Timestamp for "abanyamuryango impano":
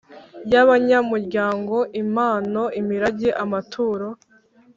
0.63-2.61